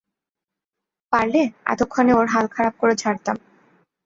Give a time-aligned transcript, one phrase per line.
[1.13, 1.41] পারলে,
[1.65, 3.37] এতক্ষনে ওর হাল খারাপ করে ছাড়তাম।